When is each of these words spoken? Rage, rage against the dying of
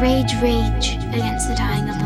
Rage, 0.00 0.40
rage 0.40 0.94
against 1.12 1.48
the 1.48 1.56
dying 1.56 1.88
of 1.88 1.97